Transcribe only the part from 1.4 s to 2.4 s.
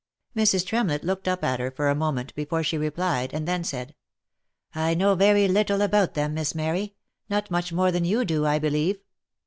at her for a moment